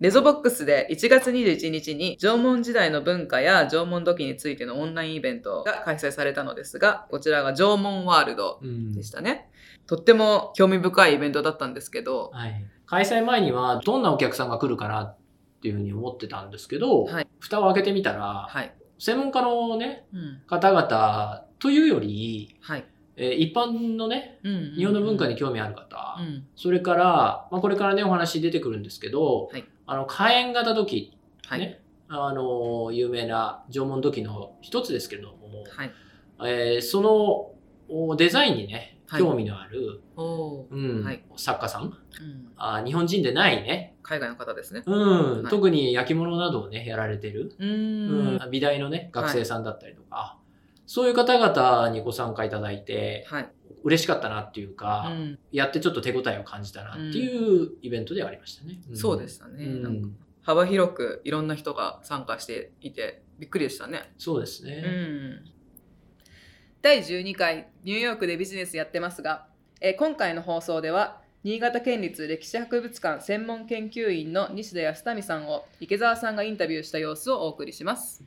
[0.00, 9.50] レゾボックスで1月21日に縄文時代の文化や縄文土器についてのオンラインイベントが開催されたのですが、こちらが縄文ワールドうんでしたね。
[9.86, 12.64] とっても興味深いイベントだったんですけど、はい。
[12.86, 15.16] 開催前にはどんなお客さんが来るかなっ
[15.60, 18.74] ていうふうに思ってたんですけど、はい蓋を開けてみたら、はい。
[18.98, 20.40] 専門家のね、うん。
[20.46, 22.86] 方々というより、はい。
[23.16, 26.46] えー一般のね、うん日本の文化に興味ある方、うん。
[26.56, 31.18] それから、まあ、これからね、お話出てくるんですけど、はいあの、火炎型土器、
[31.48, 31.58] はい。
[31.58, 35.92] ね、あの、有名な縄文土器の一つですけれども、はい。
[36.44, 37.50] えーその
[37.92, 39.20] おデザインにね、はい。
[39.20, 40.66] 興味のある、おー。
[40.70, 41.24] うんはい。
[41.36, 41.82] 作家さん。
[41.82, 41.92] うん。
[42.56, 44.84] あ、日本人でないね、海外の方ですね。
[44.86, 45.42] うん。
[45.42, 45.50] はい。
[45.50, 48.40] 特に焼き物などをね、やられてる、うーん。
[48.44, 48.50] うん。
[48.52, 50.38] 美大のね、学生さんだったりとか、
[50.86, 53.48] そういう方々にご参加いただいて、はい。
[53.82, 55.38] 嬉しかったなっていううか、ん。
[55.52, 58.80] やってちょっと手応えを感じたなっていうイベントではありましたね。
[58.92, 59.64] んそうでしたね。
[59.64, 60.08] うんなんか
[60.42, 64.12] 幅広くいろんな人が参加していて、びっくりでしたね。
[64.18, 64.80] うそうですね。
[64.80, 65.44] ん。
[66.82, 69.46] 第12回ニューヨークでビジネスやってますが、
[69.80, 78.22] えー今回の放送では新潟県立歴史博物館専門研究員の西田康民さんを池澤さんがインタビューした様子をお送りします。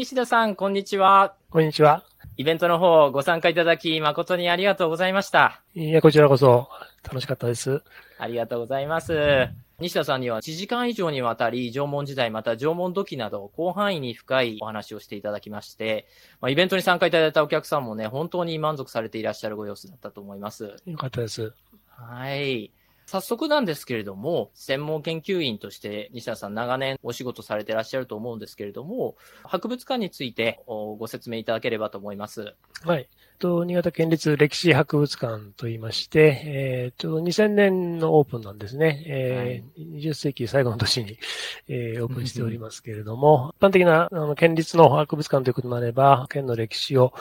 [0.00, 1.34] 西田さん、こんにちは。
[1.50, 2.04] こんにちは。
[2.38, 5.60] イベントの方ご参加いただき誠にありがとうございました。
[5.74, 6.70] いや、こちらこそ
[7.02, 7.82] 楽しかったです。
[8.18, 9.50] ありがとうございます。
[9.78, 16.06] 西田さんには1時間以上にわたり縄文時代また縄文土器など広範囲に深いお話をしていただきまして、
[16.40, 20.76] まあ、イベントに参加いただいたお客さんもね、本当に満足されていらっしゃるご様子だったと思います。
[20.86, 21.52] よかったです。
[21.88, 22.72] はい。
[23.10, 32.54] 早速なんですけれども、専門研究員として西田さん長年お仕事されてらっしゃると思うんですけれども、博物館についてご説明いただければと思います。
[32.84, 33.08] はい。
[33.40, 39.02] と、新潟県立歴史博物館と言いまして、えー、ちょうど2000年のオープンなんですね。
[39.06, 39.70] えー
[40.00, 41.18] 20世紀最後の年に、
[41.66, 47.12] えーオープンしておりますけれども、一般的なあの県立の博物館ということになれば、県の歴史を、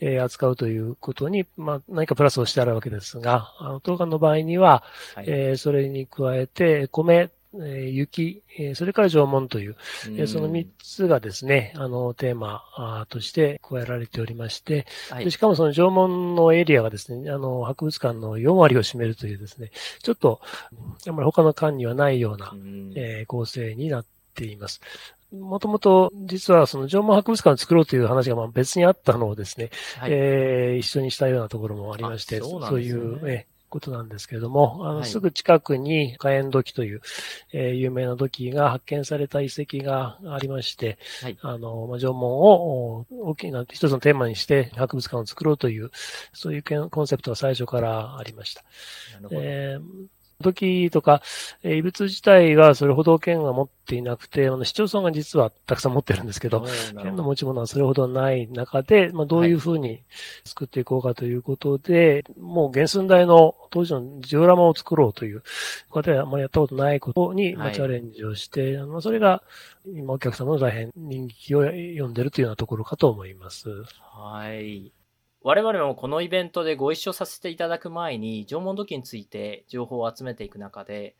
[0.00, 4.84] えー扱うということに、まあ、何かプラスをしてあるわけですが、あの当館の場合には、
[5.16, 5.24] はい。
[5.26, 7.30] えーそれに加えて、米、
[7.62, 9.76] えー雪、えーそれから縄文という、
[10.16, 15.24] えーその3つがですね、あの、テーマとして加えられておりまして、はい。
[15.24, 19.70] でしかもその縄文のエリアがですね、あの、博物館の4割を占めるというですね、
[20.02, 20.40] ちょっと、
[21.06, 22.92] あんまり他の館にはないようなう、ん。
[22.96, 24.04] えー構成になっ
[24.34, 24.80] ています。
[25.32, 30.10] もともと、実はその縄文博物館を作ろうという話がまあ別にあったのをですね、はい。
[30.12, 35.04] えー一緒にしたようなところもありまして、あそうなんそういう、えーことなんですけれども、あの、はい。
[35.06, 37.00] すぐ近くに火炎土器という、
[37.52, 41.38] えー有名な土器が発見された遺跡がありまして、はい。
[41.42, 45.90] あの、まあ、縄文をお大きな一つのテーマにして博物館を作ろうという、
[46.32, 48.62] そういうコンセプトが最初からありました。
[49.14, 49.40] なるほど。
[49.42, 51.22] えー土器とか、
[51.62, 56.64] えー遺物自体はそれほど県は持っていなくて、あの市町村が実はたくさん持ってるんですけど、
[57.02, 60.02] 県の持ち物はそれほどない中で、まあ、どういうふうに
[60.44, 65.46] 作っていこうかということで、もう原寸大の当時のジオラマを作ろうという、こ
[65.90, 69.42] こであまりやったことないことに、まチャレンジをして、あのそれが
[69.86, 73.68] 今お客様の大変人気を読んでるというようなところかと思います。
[74.12, 75.03] はい。
[75.46, 81.16] 我々もこのイベントでご一緒させていただく前に、縄文土器について情報を集めていく中で、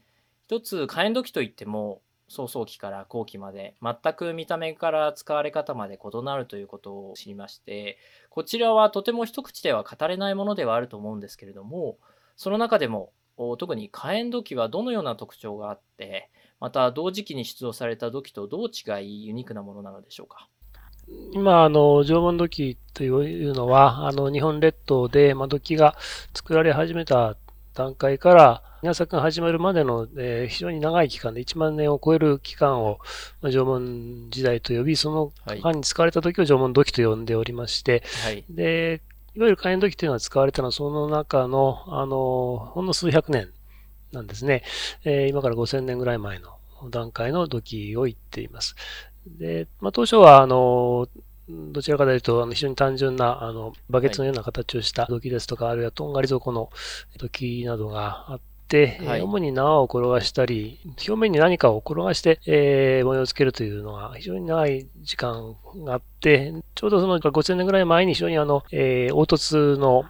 [0.47, 7.99] 一つ火炎土器といっても、早々期から後期まで、全く見た目から使われ方まで異なるということを知りまして、
[8.31, 11.99] こちらはとても一口では語れないものではあると思うんですけれども、
[12.35, 13.13] その中でも、
[13.59, 16.31] 特に火炎土器はどのような特徴があって、
[16.61, 20.49] また同時期に出土された土器とどう違いユニークなものなのでしょうか？
[21.33, 25.97] 今、あの、縄文土器というのは、あの、日本列島で、まあ、土器が
[26.33, 27.37] 作られ始めた
[27.75, 32.99] 段階から、稲作が始まるまでの、えー非常に長い期間で1万年を超える期間を、
[33.41, 38.45] まあ、縄文時代と呼び、そのはい間に使われた時を縄文土器と呼んでおりまして、はい。
[38.51, 39.01] で、
[39.35, 43.49] いわゆる火炎土器というのは使われたのはその中の、あの、ほんの数百年
[44.13, 44.63] なんですね。
[45.05, 46.59] えー今から5000年ぐらい前の
[46.91, 48.77] 段階の土器を言っています。
[49.27, 51.09] で、まあ、当初は、あの、
[51.49, 56.71] どちらかというと、あの非常に単純な、あの、バケツのような形をした土器ですとか、あるいはとんがり底の
[57.19, 59.21] 土器などがあって、はい。
[59.21, 65.55] えー主に縄を転がしたり、表面に何かを転がして、えー模様をつけるというのが非常に長い時間
[65.85, 70.05] があって、ちょうどその5000年ぐらい前に非常にあの、えー凹凸の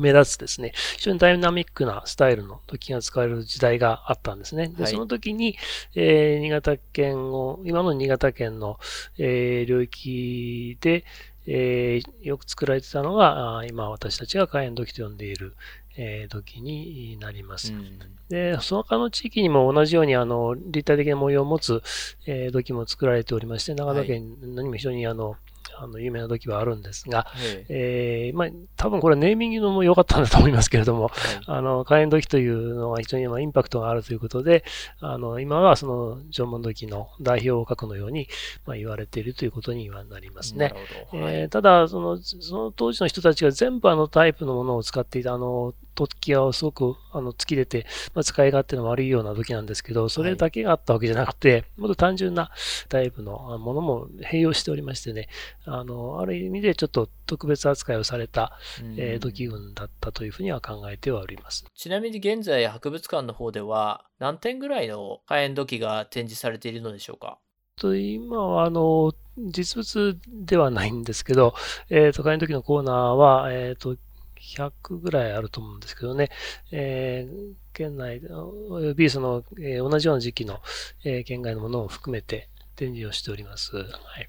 [0.00, 4.68] 目立つですね、非常にダイナミックなスタイルの土器が使われる時代があったんですね。
[4.68, 5.56] で、はいその時に、
[5.94, 8.78] えー新潟県を、今の新潟県の、
[9.18, 11.04] えー領域で、
[11.46, 15.54] えーよく作られてたのが、今私たちが火炎土器と呼んでいる、
[15.96, 17.72] えー土器になります。
[17.72, 17.98] うん
[18.28, 21.82] で、その他の地域にも同じように、あの、立体的な模様を持つ、
[22.26, 25.36] えー土器も作られておりまして、長野県にも非常にあの、
[25.78, 28.28] あの、有名な土器はあるんですが、ええ。
[28.28, 31.12] えーまあ、多分これはネーミングも良かったんだと思いますけれども、はい。
[31.46, 34.64] あの、火炎土器というのは非常にまあインパクトがあるということで、
[35.00, 38.28] あの、今はその縄文土器の代表格のように、
[38.66, 40.74] まあ、言われているということにはなりますね。
[41.10, 41.34] はい。
[41.34, 52.50] えーただその、その当時の人たちが全部あのタイプのものを使っていた、あの、突起がすごくあの突き出て、まあ、使い勝手の悪いような土器なんですけど、それだけがあったわけじゃなくて、もっと単純な
[52.88, 55.28] タイプのあものも併用しておりましてね、
[55.64, 58.58] あの、ある意味でちょっと特別扱いをされた、
[58.96, 61.64] えー土器群だったというふうには考えてはおります。
[61.74, 67.38] ちなみに現在博物館の方では何点ぐらいの火炎土器が展示されているのでしょうか？
[67.76, 71.54] と今はあの実物ではないんですけど、
[71.88, 73.96] えー、と火炎時のコーナーは、えー、と
[74.42, 76.30] 100ぐらいあると思うんですけどね、
[76.70, 78.20] えー県内
[78.68, 80.60] およびその、えー同じような時期の、
[81.04, 83.76] えー県外のものを含めて展示をしております。
[83.76, 83.82] は
[84.20, 84.28] い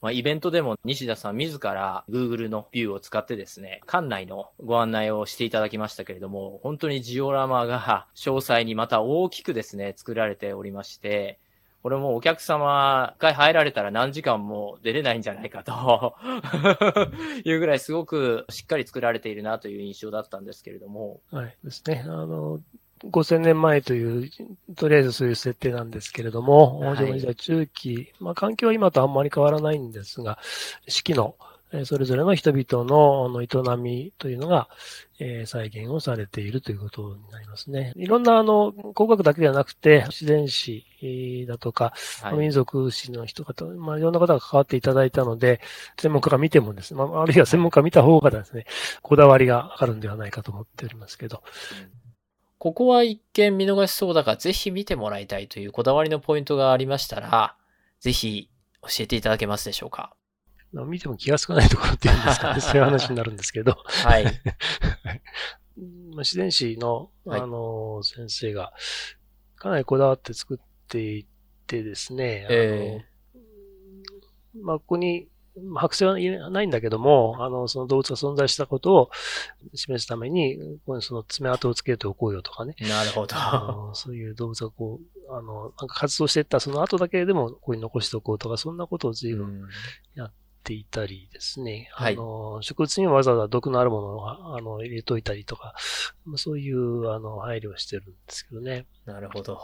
[0.00, 11.40] まあ、イベントでも西田さん自ら Google のビューを使ってですね、館内のご案内をしていただきましたけれども、本当にジオラマが詳細にまた大きくですね、作られておりまして、
[11.82, 16.16] これもお客様一回入られたら何時間も出れないんじゃないかと
[17.44, 21.56] いうぐらいすごくしっかり作られているなという印象だったんですけれども、はい。
[21.64, 22.02] ですね。
[22.04, 22.60] あの、
[23.04, 24.30] 5000年前という、
[24.74, 26.82] とりあえずそういう設定なんですけれども、
[27.36, 30.38] 中期、まあ環境は今とあんまり変わらないんですが、
[30.88, 31.36] 四季の、
[31.70, 34.68] えーそれぞれの人々の営みというのが、
[35.20, 37.92] えー再現をされているということになりますね。
[37.94, 40.87] いろんなあの工学だけではなくて、自然史えー
[41.46, 41.92] だとか、
[42.22, 42.36] はい。
[42.36, 45.60] 民族史の人方、まあいろんな方が関わっていただいたので、
[45.98, 48.66] 専門家が見てもですね、まああるいは専門家が見た方がですね、
[49.02, 51.42] こだわりがあるんではないかと思っておりますけど、
[52.58, 57.54] ここは一見見逃しそうだが、ぜひ見てもらいたいというこだわりのポイントがありましたら、
[58.00, 58.50] ぜひ
[58.82, 60.14] 教えていただけますでしょうか？
[60.72, 64.24] まあ見ても気がつかないところっていうんですかね、 そういう話になるんですけど、はい。
[65.78, 67.40] まあ自然史の、はい。
[67.40, 68.72] あの、先生が、
[69.56, 70.58] かなりこだわって作っ
[70.88, 71.26] てい
[71.66, 73.04] てですね、あのえ
[74.62, 75.28] まあ、ここに、
[75.62, 79.10] まあ剥製はないんだけども、あの、その動物が存在したことを
[79.74, 83.34] 示すために、ここにその爪痕をつけておこうよとかね、なるほど。
[83.94, 89.46] そういう動物がこう、あの、なんか活動していったその後だけでもここに残しておこうとか、そんなことを随分
[90.16, 90.30] うんっ
[90.68, 91.88] ていたりですね。
[91.92, 95.74] はいあの、植物にもわざわざ毒のあるものをあの入れといたりとか、
[96.26, 98.86] まあそういうあの配慮をしてるんですけどね。
[99.06, 99.60] なるほど。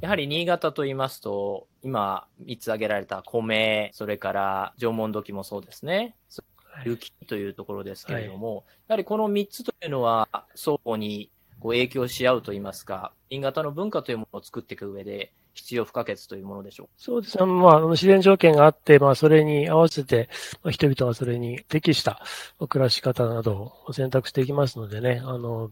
[0.00, 6.14] やはり新潟と言いますと、今3つ挙げられた米、それから縄文土器もそうですね。
[6.84, 11.30] 雪というところですけれども、やはりこの3つというのは相互に
[11.60, 17.44] こう影響し合うといいますか、新潟の文化というものを作っていく上で必要不可欠というものでしょそうですね。
[17.44, 20.28] まあ、自然条件があって、まあ、それに合わせて、
[20.62, 22.22] まあ、人々がそれに適した
[22.58, 25.70] まあ暮らし方などを選択していきますのでね、あの、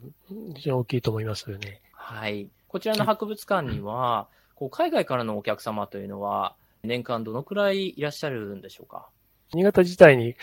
[0.56, 1.80] 非常に大きいと思いますよね。
[1.92, 1.96] う。
[1.96, 2.48] はい。
[2.68, 9.08] こちらの博物館には、こう海外からのお客様というのは、年間どのくらいいらっしゃるんでしょうか？
[9.52, 10.36] 新潟自体に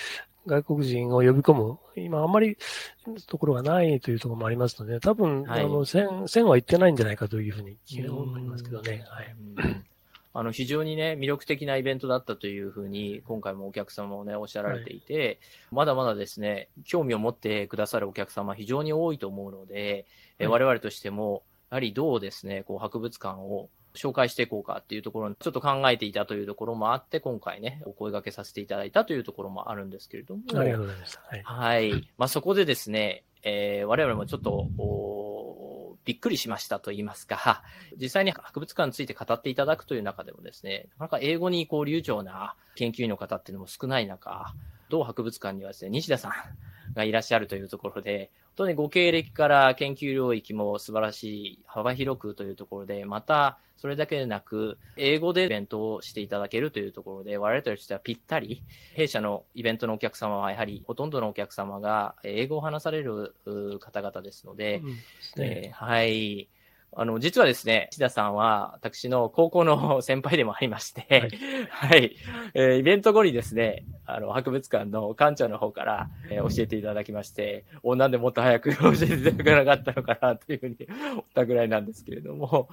[0.46, 2.58] 外国人を呼び込む、今あんまり
[3.28, 5.62] ところがないというところもありますので、多分、はい。
[5.62, 7.78] あの、1000、1000は行ってないんじゃないかというふうに
[8.10, 9.06] 思いますけどね。
[9.08, 9.36] はい。
[9.58, 9.86] うん。
[10.36, 15.40] あの非常にね、魅力的なイベントだったというふうに、今回もお客様もね、おっしゃられていて、
[15.72, 20.08] まだまだですね、興味を持ってくださるお客様、非常に多いと思うので、
[20.40, 20.62] えはい。
[20.62, 31.22] 我々としても、やはりどうですね、こう博物館を紹介していこうかっていうところにちょっと考えていたというところもあって、今回ね、お声掛けさせていただいたというところもあるんですけれども、ありがとうございました。
[31.28, 31.42] はい。
[31.44, 32.10] はい。
[32.20, 37.64] まあ、そこでですね、えー我々もちょっと、おびっくりしましたと言いますか、
[38.00, 44.54] 実際に博物館について語っていただくという中でもですね、なかなか英語にこう流暢な研究員の方っていうのも少ない中、
[44.90, 46.34] 同博物館にはですね、西田さん
[46.96, 64.96] がいらっしゃるというところで、本当にご経歴から研究領域も素晴らしい、幅広くというところで、また、それだけでなく、英語でイベントをしていただけるというところで、我々としてはぴったり、弊社のイベントのお客様は、やはりほとんどのお客様が英語を話されるう方々ですので、うん
[65.36, 66.50] でえーはい。
[66.96, 71.30] あの、実はですね、石田さんは、私の高校の先輩でもありまして、はい
[71.70, 72.16] はい。
[72.54, 80.76] えーイベント後にですね、あの、博物館の館長の方から、えー教えていただきまして、お、なんでもっと早く 教えていただかなかったのかなというふうに
[81.14, 82.70] 思ったぐらいなんですけれども、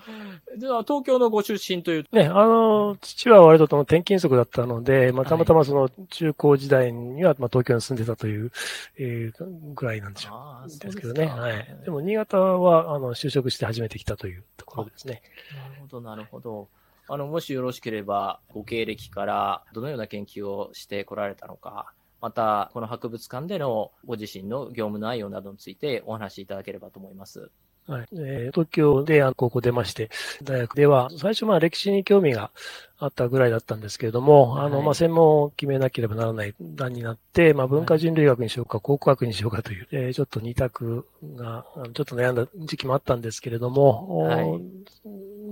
[0.59, 8.50] じゃあ東京のご出身というね、あの、父は割とその転勤族だったので、まあ、たまたまその中高時代には、まあ、東京に住んでたという、
[8.99, 10.71] えー、ぐらいなんでしょああ、う。
[10.71, 11.27] そうですけどね。
[11.29, 11.67] かはい。
[11.85, 15.23] でも、新潟は、あの、就職して初めて来たというところですね。
[15.57, 16.69] なるほど、なるほど。
[17.09, 27.50] あの、もしよろしければ、ご経歴からどのような研究をしてこられたのか、また、この博物館でのご自身の業務内容などについてお話しいただければと思います。
[27.90, 28.09] はい。
[28.12, 30.11] えー東京で高校出まして、
[30.44, 32.52] 大学では、最初まあ歴史に興味が
[32.99, 34.85] あったぐらいだったんですけれども、あの、はい。
[34.85, 41.06] まあ専門を決めなければならない段になって、まあ文化人類学にしようか、考古学にしようかという、えーちょっと二択
[41.37, 44.62] が、ちょっと悩んだ時期もあったんですけれども、おはい。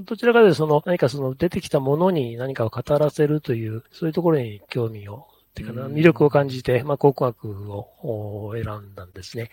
[0.04, 9.50] どちらかでその何かその出てきたものに何かを語らせるという、そういうところに興味を、っていうかなうん魅力を感じて、まあ考古学をお選んだんですね。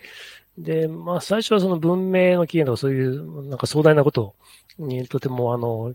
[0.58, 4.34] で、まあ最初はその文明の起源とかそういうなんか壮大なこと
[4.78, 5.94] にとてもあの、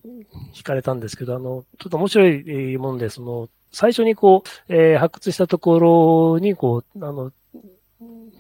[0.54, 7.32] 惹かれたんですけど、あの、ちょっと面白いえーもんで、その、最初にこう、えー発掘したところにこう、あの、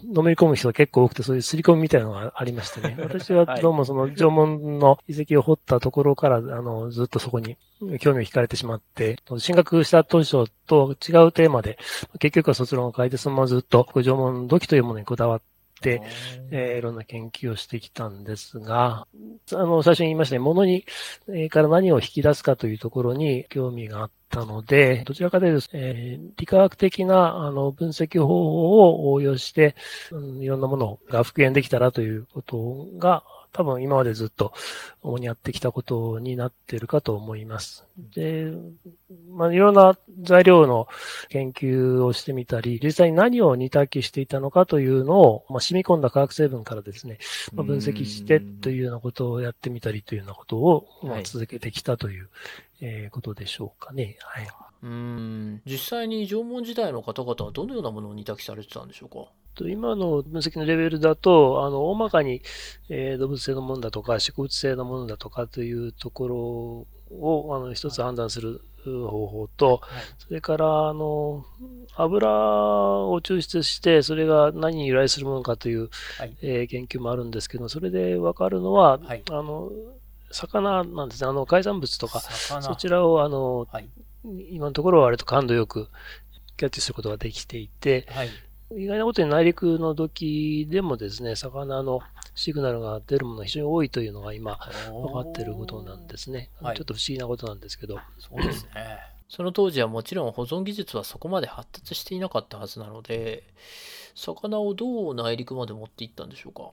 [0.04, 2.98] のめり込む人が結構多くて、そういう刷り込みみたいなのがありましてね。
[3.02, 7.58] 私はどうもその縄文の遺跡を掘ったところから、あの、ずっとそこに
[8.00, 11.78] 興味を惹かれてしまって、進学した当初と違うテーマで、
[12.20, 15.51] 結局は卒論を書いて、そのままずっと縄文土器というものにこだわって、
[15.90, 19.08] えーいろんな研究をしてきたんですが、
[19.54, 20.86] あの、最初に言いましたように、ものに、
[21.30, 28.34] えーから何を引き出すかというところに興味があったので、どちらかというと、えー理化学的な、あの、分析方法
[28.82, 29.76] を応用して、
[30.12, 34.54] うんいろんなものが復元できたらということが、多分今までずっと
[35.02, 37.86] 主にやってきたことになっているかと思います。
[38.16, 38.52] で、
[39.30, 40.88] まあ、いろんな材料の
[41.30, 47.18] 研究をしてみたり、実際に何を煮炊きしていたのかというのを、まあ、染み込んだ化学成分からですね、
[47.54, 52.30] まあ、分析してというようなことをやってみたりというようなことを、まあ、はい続けてきたという、
[52.82, 54.18] えーことでしょうかね。
[54.22, 54.48] はい。
[54.84, 59.32] うーん、実際に縄文時代の方々はどのようなものを煮炊きされてたんでしょうか？
[59.56, 62.42] と今の分析のレベルだと、あの、大まかに、
[62.90, 66.38] えー動物性のものだとか、植物性のものだとかというところ
[67.18, 69.82] を、あの、一つ判断する方法と、
[70.18, 71.46] それから、あの、
[71.96, 79.70] 油を抽出して、それが何に由来するものかという、はいえー研究もあるんですけど、それでわかるのは、はいあの、
[80.32, 81.30] 魚なんですね。
[81.30, 83.90] あの、海産物とか、魚そちらを、あの、はい。
[84.52, 85.90] 今のところは割と感度よく
[86.56, 88.30] キャッチすることができていて、はい。
[88.78, 92.00] 意外なことに内陸の土器でもですね、魚の
[92.36, 94.58] シグナルが出るものが非常に多いというのが今
[94.92, 96.50] 分かっていることなんですね。
[96.62, 98.00] はいちょっと不思議なことなんですけど。
[98.20, 98.98] そうですね。
[99.30, 103.44] その当時はもちろん保存技術はそこまで発達していなかったはずなので、
[104.14, 106.72] 魚をどう内陸まで持っていったんでしょうか？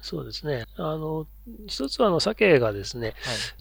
[0.00, 0.64] そうですね。
[0.76, 1.26] あの、
[1.66, 3.14] 一つはあの、鮭がですね、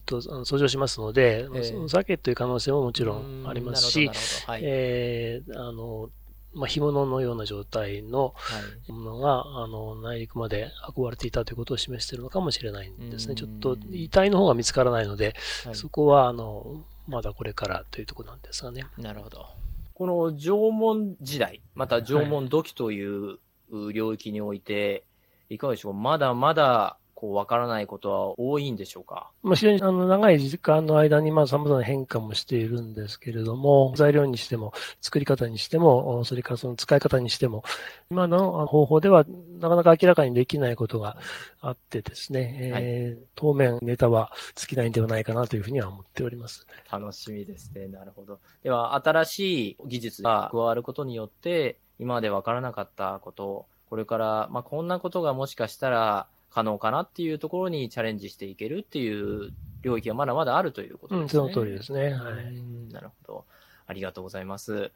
[0.06, 4.08] とあの遡上しますので、ええその鮭という可能性ももちろうんありますし
[4.46, 4.62] はい。
[4.64, 6.10] えーあの、
[6.54, 13.32] まあ、干物のような状態のはいものが、あの、内陸まで運ばれていたということを示しているのかもしれないんですね。
[13.32, 18.86] うんちょっと遺体の方が見つからないので、はいそこは、あの、まだこれからというところなんですがね。
[18.98, 19.46] なるほど。
[19.94, 23.40] この縄文時代、また縄文土器という
[23.70, 25.06] う領域において、
[25.50, 26.00] いかがでしょうか？
[26.00, 29.30] まだまだ、こう、わからないことは多いんでしょうか？
[29.44, 37.64] まあ、非常にあの長い時間の間に、まあ、様々な変化もしているんですけれども、材料にしても、作り方にしても、それからその使い方にしても、
[38.10, 39.24] 今の方法では
[39.60, 41.18] なかなか明らかにできないことが
[41.60, 46.66] あってですね、えー当面ネタは尽きないんではないかなというふうには思っております。
[46.92, 47.88] 楽しみですね。
[47.88, 48.40] なるほど。
[48.64, 61.54] では、新しい技術が加わることによって、今までわからなかったこと、これから、まあ、こんなことがもしかしたら可能かなっていうところにチャレンジしていけるっていう領域がまだまだあるということうん、ですね。
[61.54, 62.14] その通りですね。
[62.14, 62.62] はうい。
[62.62, 63.46] んなるほど。
[63.88, 64.92] ありがとうございます。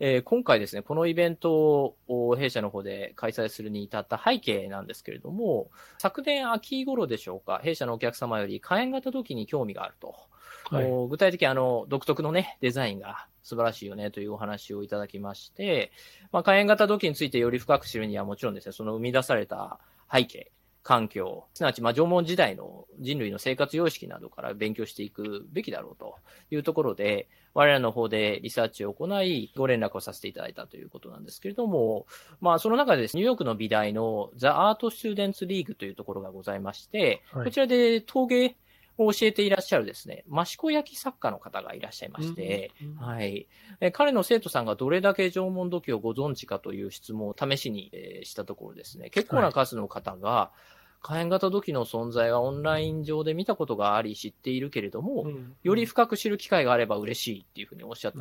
[0.00, 10.16] えー今回ですね、このイベントを弊社の方で開催するに至った背景なんですけれども、昨年秋頃でしょうか、弊社のお客様より火炎型土器に興味があると。
[10.70, 11.08] はい。
[11.08, 15.92] 具体的にあの、独特のね、デザインが素晴らしいよねというお話をいただきまして、
[16.32, 19.78] まあ、火炎型土器についてより深く知るにはもちろんですね、その生み出された
[20.10, 20.50] 背景、
[20.84, 26.16] 環境、すなわち、まあ、縄文時代の人類の生活様式などから勉強していくべきだろうと
[26.50, 32.06] いうところで、我らの方でリサーチを行い、ご連絡をさせていただいたということなんですけれども、
[32.42, 37.44] まあ、その中でですね、ニューヨークの美大のザ・アート・スチューデンツ・リーグというところがございまして、はい。
[37.46, 38.54] こちらで陶芸
[38.98, 43.48] を教えていらっしゃるですね、益子焼き作家の方がいらっしゃいまして、はい。
[43.80, 50.52] え彼の生徒さんがどれだけ縄文土器をご存知かという質問を試しに、えーしたところですね、結構な数の方が、
[51.04, 55.26] 火炎型土器の存在はオンライン上で見たことがあり知っているけれども、
[55.62, 58.18] より深く知る機会があれば嬉しいっていうふうにおっしゃって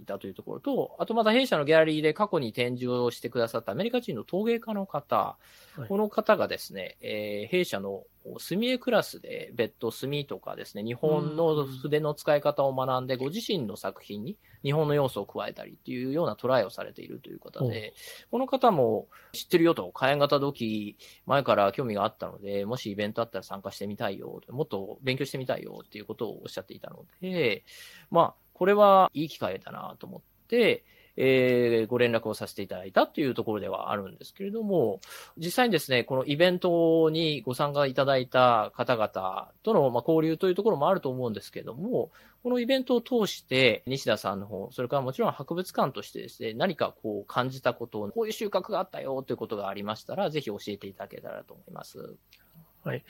[0.00, 5.36] いたというところと、あとまた弊社のギャラリーで過去に展示をしてくださったアメリカ人の陶芸家の方、は
[5.84, 5.88] い。
[5.88, 8.04] この方がですね、えー弊社の
[8.38, 17.94] 墨絵クラスで別途墨とかですね、日本の筆の使い方を学んで、ご自身の作品に日本の要素を加えたりっていうようなトライをされているという方で、
[18.30, 27.64] この方も知ってるよと、火炎型土器前から興味があったので、もしイベントあったら参加してみたいよ、もっと勉強してみたいよっていうことをおっしゃっていたので、
[28.10, 30.84] まあ、これはいい機会だなと思って、
[31.16, 35.00] えーご連絡をさせていただいたというところではあるんですけれども、
[35.36, 42.10] 実際にですね、このイベントにご参加いただいた方々とのまあ交流というところもあると思うんですけれども、
[42.42, 52.16] このイベントを通して、西田さんの方、それからもちろん博物館としてですね、何かこう感じたことを、こういう収穫があったよということがありましたら、ぜひ教えていただけたらと思います。
[52.84, 53.04] はい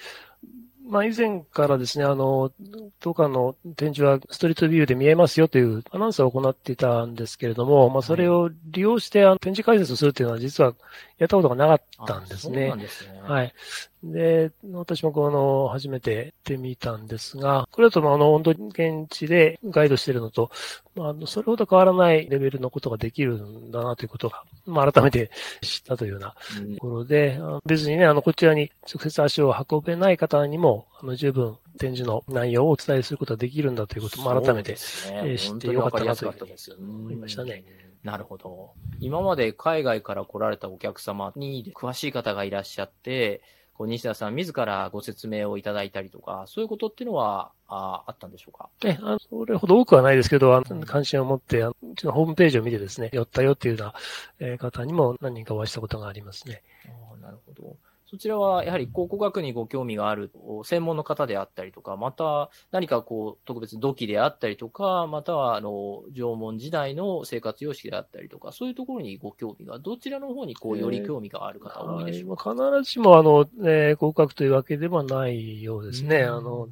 [0.93, 2.53] まあ、以前からですね、あの、
[3.01, 10.75] 当館の展示はストリートビューで見えますよというアナウンスを行っていたんですけれども、まあ、それを利用してあの展示解説をするというのは実は
[11.19, 12.79] やったことがなかったんですねあそうなん。
[12.79, 13.21] ですね。。
[13.23, 13.53] はいい。
[14.13, 20.51] で、私もこの、初めて行ってみたんですが、これだと、まああの、本当に現地でガイドしているのと、
[20.97, 25.31] まあそれほど変わらないレベルのことができるんだなということが、まあ、改めて
[25.63, 36.29] 知ったというようなうんところで、あの別にね、あの、こちらに直接足を運べない方にも、あの、十分展示の内容をお伝えすることができるんだということも改めて、ねえー知ってよかったなと
[36.79, 37.65] 思いましたね。
[38.03, 38.73] なるほど。
[38.99, 43.43] 今まで海外から来られたお客様に詳しい方がいらっしゃって、
[43.75, 48.69] こう西田さん自らご説明をいただいたりとか、そういうことっていうのはああったんでしょうか？
[48.85, 53.95] え、あの、それほど多くはないですけど、あうんの関心を持って、あのうちのホームページを見てですね、寄ったよっていうような
[54.41, 56.63] えー方にも何人かお会いしたことがありますね。
[56.87, 57.76] ああなるほど。
[58.13, 60.31] そちらはやはり考古学にご興味がある
[60.65, 76.19] 専門の方であったりとか、また何かこう特別土器であったりとか、またはあの縄文時代の生活様式であったりとか、そういうところにご興味が、どちらの方にこうより興味がある方多いでしょうか、はいまあ必ずしも、あの、えー、合格というわけではないようですね。
[76.19, 76.69] うんあの、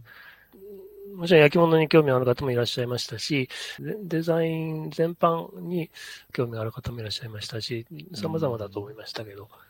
[1.14, 3.48] もちろん焼き物に興味ある方もいらっしゃいましたし、
[3.78, 5.90] デデザイン全般に
[6.34, 9.36] 興味がある方もいらっしゃいましたし、様々だと思いましたけど。
[9.36, 9.69] なるほど、なるほど。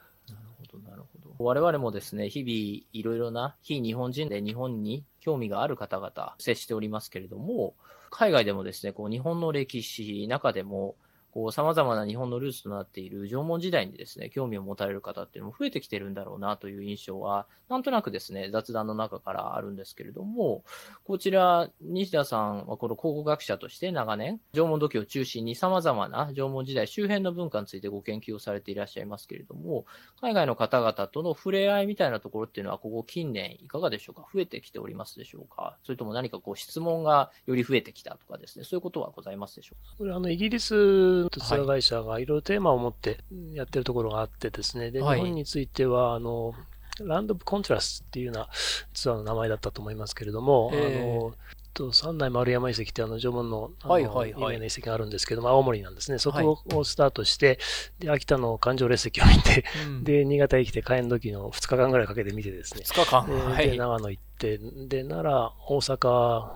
[1.43, 7.73] 我々もですね、日々いろいろな非日本人で日本に興味がある方々接しておりますけれども、
[8.11, 10.97] 海外でもですね、こう日本の歴史中でも、
[11.33, 20.65] こう様々な日本のルーツとなっている縄文時代にですね、興味を持たれる方っていうのも増えてきてるんだろうなという印象は、なんとなくですね、雑談の中からあるんですけれども、
[21.05, 29.87] こちら、西田さんはこの考古学者として長年、縄文土器を中心に様々な縄文時代周辺の文化についてご研究をされていらっしゃいますけれども、
[30.21, 34.27] 海外の方々との触れ合いみたいなところっていうのは、ここ近年いかがでしょうか？
[34.35, 35.77] 増えてきておりますでしょうか？
[35.85, 39.95] それとも何かこう質問がより増えてきたとかですね、そういうことはございますでしょうか？
[39.99, 43.19] これあの、イギリスのツアー会社がいろいろテーマを持って
[43.53, 45.21] やってるところがあってですね、で、はい。
[45.21, 46.55] 日本については、あの、
[47.01, 48.49] ランド・オブ・コントラスっていうような
[48.93, 51.01] ツアーの名前だったと思いますけれども、ええ。
[51.01, 51.35] あの、
[51.73, 56.19] と三内丸山遺跡ってあの縄文のあのはいはいな遺跡があるんですけども、青森なんですね。
[56.19, 57.59] そこをスタートして、
[57.99, 59.65] で、秋田の環状列石を見て、
[60.03, 63.57] で、新潟へ来て火炎土器の2日間ぐらいかけて見てですね、2日間。
[63.57, 66.53] で長野行って、で、奈良、大阪、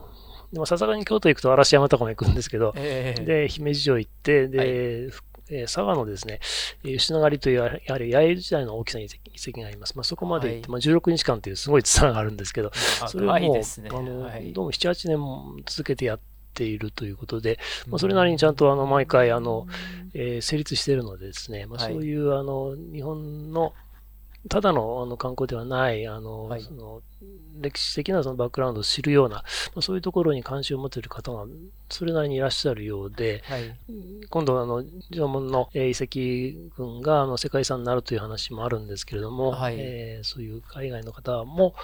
[0.54, 4.68] でもさすがに京都行くと嵐山とかも行くんですけど、ええで、姫路城行って、で、はい。
[4.68, 5.12] えー
[5.64, 6.40] 佐賀のですね、
[6.84, 9.08] えー吉野ヶ里という、やはり弥生時代の大きさの遺
[9.46, 9.94] 跡があります。
[9.94, 12.70] まあ、そこまで行って、まあ、16日間というすごいツアーがあるんですけど、
[13.08, 13.90] それをもう、長いですね。
[13.92, 14.52] あの、はい。
[14.54, 16.20] どうも7、8年も続けてやっ
[16.54, 19.66] ているということで、まあ、それなりにちゃんとあの、毎回、あの、
[20.14, 21.92] えー成立しているのでですね、まあ、はい。
[21.92, 23.74] そういう、あの、日本の、
[24.48, 27.02] ただのあの観光ではない、あの、はいその
[27.60, 29.42] 歴史的なそのバックグラウンドを知るような、ま
[29.76, 31.46] あ、そういうところに関心を持っている方が
[31.88, 33.74] それなりにいらっしゃるようで、はい。
[34.28, 41.74] 今度あの、縄文のえー遺跡群があの世界遺産になるという話もあるんですけれども、はいえーそういう海外の方も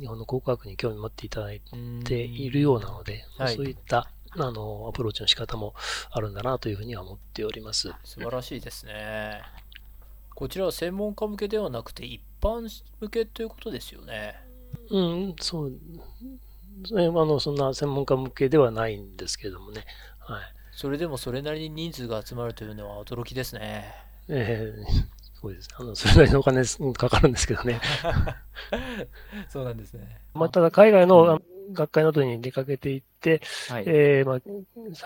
[0.00, 1.60] 日本の考古学に興味を持っていただい
[2.04, 5.74] ているようなので、まあはいそういったあのアプローチの仕方も
[6.10, 7.92] あるんだなというふうには思っております。
[8.04, 9.42] 素晴らしいですね。
[10.38, 12.70] こちらは専門家向けではなくて一般
[13.00, 14.36] 向けということですよね。
[14.88, 15.72] うん、そう。
[16.92, 19.84] あのそんな専門家向けではないんですけれどもね。
[20.20, 20.40] はい。
[20.70, 23.92] それでもそれなりに人数が集まるというのは驚きですね。
[24.28, 25.68] えーすごいです。
[25.76, 27.80] あの、それなりのお金かかるんですけどね。
[29.50, 30.20] そうなんですね。
[30.34, 31.40] まあ、ただ海外の
[31.72, 33.84] 学会などに出かけていって、はい。
[33.86, 34.40] えーまあ、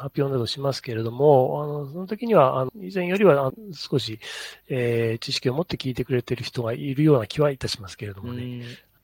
[0.01, 4.21] 発表などしますけれども、あの、その時には、あの以前よりはあ少し、
[4.69, 8.43] えー知識を持って聞いてくれている人がいるような気はいたしますけれどもね。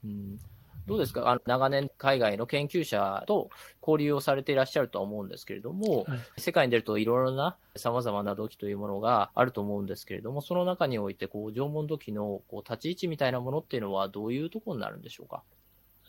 [0.05, 0.11] うん。
[0.11, 0.39] うん。
[0.87, 1.29] どうですか？
[1.29, 3.51] あの長年海外の研究者と
[3.87, 6.19] 交流をされていらっしゃるとは思うんですけれども、はい。
[6.39, 15.43] 世界に出るといろいろな様々な土器というものがあると思うんですけれども、その中においてこう縄文土器のこう立ち位置みたいなものっていうのはどういうところになるんでしょうか？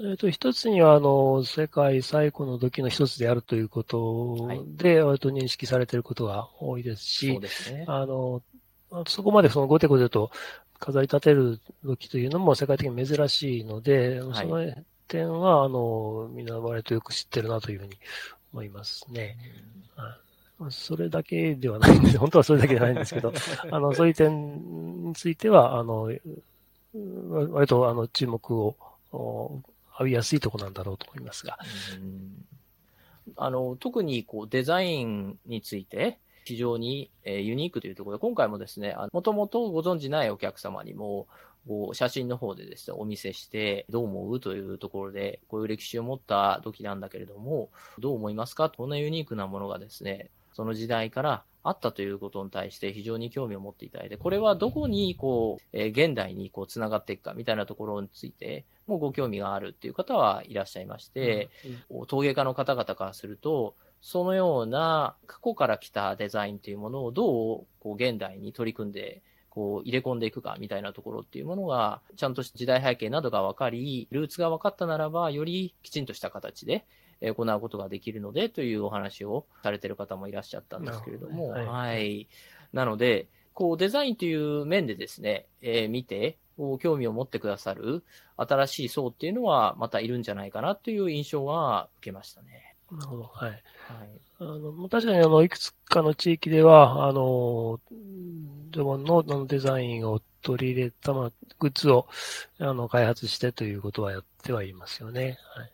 [0.01, 7.85] えっ、と、一つには、あの、世界最古の土器の一つであるということはいで、割と認識されていることが多いですし、そうですね。
[7.87, 8.41] あの、
[8.91, 10.31] あそこまでそのゴテゴテと
[10.79, 14.73] 飾り立てる土器というのも世界的に珍しいので、はいその
[15.09, 17.97] 点は、あの、みんな割とよく知ってるなというふうに
[18.53, 19.37] 思いますね。
[20.59, 22.17] まあそれだけではないんです。
[22.19, 23.33] 本当はそれだけじゃないんですけど、
[23.71, 28.75] あの、そういう点については、あの、うん割と、あの、注目を
[29.99, 31.59] お浴びやすいところなんだろうと思いますが。
[31.95, 32.45] うん
[33.37, 41.27] あの特にこうデザインについて非常に、えーユニークというところで、今回もですね、もともとご存じないお客様にも、
[41.67, 48.71] こう写真の方でですね、お見せして、どう思うというところで、こういう歴史を持った土器なんだけれども、どう思いますか？
[48.71, 61.49] こんなユニークなものがですね、その時代からあったということに対して非常に興味を持っていただいて、これはどこにこう、えー現代にこう繋がっていくかみたいなところについてもご興味があるっていう方はいらっしゃいまして、
[61.89, 67.27] こう陶芸家の方々からすると、そのような過去から来たデザインというものをどう
[67.79, 81.73] こう現代に取り組んで、こう入れ込んでいくかみたいなところっていうものが、ちゃんと時代背景などが分かり、ルーツが分かったならば、よりきちんとした形でえー行うことができるのでというお話をされている方もいらっしゃったんですけれども、なるほどねは。
[81.73, 82.27] はい
[82.71, 86.37] なので、こうデザインという面でですね、えー見て、
[86.79, 88.03] 興味を持ってくださる
[88.35, 92.75] 新しい層っていうのはまたいるんじゃないかなという印象は受けましたね。
[92.91, 93.23] なるほど。
[93.33, 93.51] はい。
[93.51, 93.61] はい。
[94.39, 97.79] あの、確かにあの、いくつかの地域では、あの、
[98.71, 102.07] 縄文のあのデザインを取り入れた、まあ、グッズを、
[102.59, 105.37] あの、開発してということはやってはいますよね。
[105.55, 105.71] はい。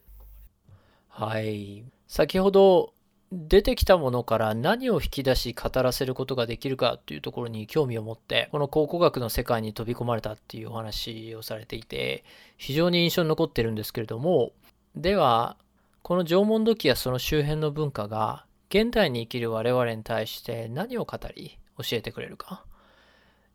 [1.18, 1.86] はい。
[2.08, 2.94] 先ほど
[3.32, 12.26] 出てきたものから何を引き出し語らせることができるかというところに興味を持って、この考古学の世界に飛び込まれたっていうお話をされていて、
[12.58, 14.52] 非常に印象に残ってるんですけれども、
[14.94, 15.56] では、
[16.02, 22.66] この縄文土器やその周辺の文化が現代に生きる我々に対して何を語り教えてくれるか。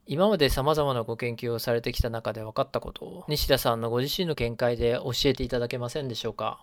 [0.07, 6.63] 今まで様々なご研究をされてきた中で分かったことを西田さんのご自身の見解で教えていただけませんでしょうか。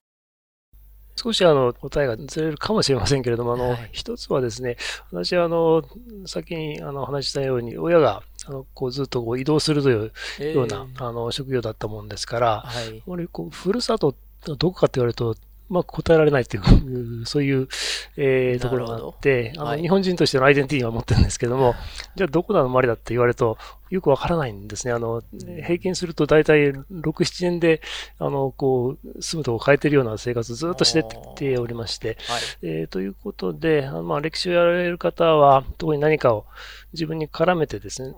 [1.17, 4.77] 少しあの、答えがずれるかもしれませんけれども、あの、はい一つはですね、
[5.11, 5.83] 私はあの、
[6.25, 10.11] 先にあの、話したように、親が、あの、こう、ずっとこう移動するという
[10.53, 12.99] ような、あの、職業だったもんですから、はい。
[13.05, 15.35] あまりこう、ふるさと、どこかって言われると、
[15.69, 17.67] まあ、答えられないっていう、そういう、
[18.15, 19.81] えーところがあって、あの、はい。
[19.81, 21.75] 日本人としてのアイデンティティは持ってるんですけども、
[22.15, 23.57] じゃあどこの生まれだって言われると、
[23.89, 24.93] よくわからないんですね。
[24.93, 25.21] あの、
[25.65, 27.81] 平均すると大体6、7年で、
[28.19, 31.03] あの、こう、住むとこ変えてるような生活をずっとしてっ
[31.35, 32.41] ておりまして、はい。
[32.63, 36.45] えーということで、あのまあ、歴史をやられる方は、特に何かを
[36.93, 38.15] 自分に絡めてですね、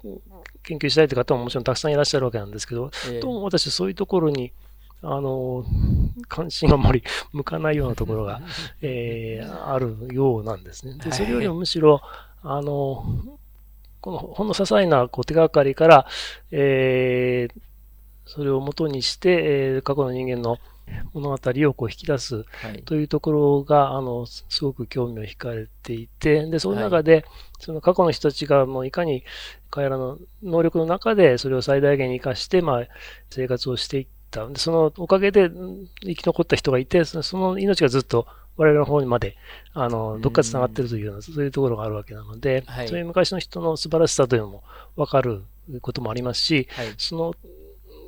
[0.63, 4.51] 研究したいという方ももちろんたくさんいらっしゃるわけなんですけど、えーどうも私そういうところに、
[5.01, 5.65] あの、
[6.27, 8.41] 関心があまり向かないようなところが、
[8.81, 10.93] えーあるようなんですね。
[11.03, 12.01] で、それよりもむしろ、
[12.43, 13.05] あの、
[14.01, 16.07] このほんの些細なこう手がかりから、
[16.51, 17.61] えー
[18.31, 19.29] それを元にして、
[19.75, 20.59] えー過去の人間の
[21.13, 21.37] 物語
[21.69, 22.83] をこう引き出すはい。
[22.83, 27.25] というところが、あの、すすごく興味を惹かれていて、で、その中で、
[27.59, 29.23] その過去の人たちがもういかに
[29.71, 32.87] 彼らの能力の中でそれを最大限に活かして、まあ、
[33.29, 34.07] 生活をしてい
[34.55, 39.37] そのおかげでうん生き残った人がいて、そその命がずっと我々の方にまで、
[39.73, 42.89] あの、どっか繋がってるというような、そういうところがあるわけなので、はい。
[42.89, 44.63] そういう昔の人の素晴らしさというのも
[44.97, 45.43] わかる
[45.81, 46.93] こともありますし、はい。
[46.97, 47.33] その、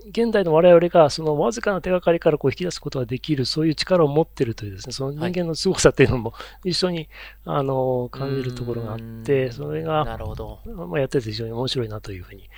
[0.09, 6.33] 現代の我々がそのわずかな手がかりからこう引き出すことができる、そういう力を持っているというですね、その人間の凄さというのも
[6.65, 7.07] 一緒に、
[7.45, 9.51] あの、感じるところがあって、うん。
[9.53, 10.59] それが、なるほど。
[10.65, 12.49] まあ、やってて非常に面白いなというふうに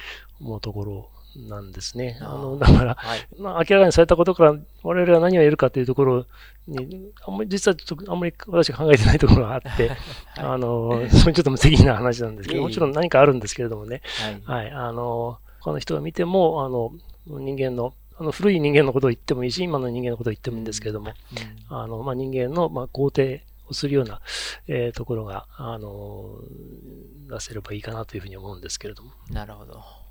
[0.42, 2.18] 思うところなんですね。
[2.22, 3.28] あの、 だから、はい。
[3.38, 6.26] まあ、明らかにされたことから我々は何を得るかというところ
[6.68, 9.92] に、あんまり実はちょっとあんまり私が考えてないところがあって、
[10.38, 14.02] あの、それちょっと無責任な話なんですけど、もちろん何かあるんですけれどもね、
[14.46, 14.64] はい。
[14.64, 16.92] はい、あの、他の人が見ても、あの、
[17.26, 21.14] 人間の、あの古い人間のことを言ってもいいし、今の人間のことを言ってもいいんですけれども、
[21.70, 24.22] うんあの、まあ、人間の、まあ、肯定をするような、
[24.68, 26.36] えーところが、あの、
[27.30, 29.12] 出せればいいかなというふうに思うんですけれども。
[29.32, 30.03] なるほど。